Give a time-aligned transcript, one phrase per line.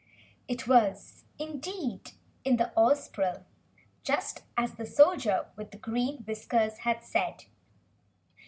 [0.47, 2.13] It was indeed
[2.43, 3.43] the Ozpril,
[4.03, 7.45] just as the Soldier with Green Whiskers had said.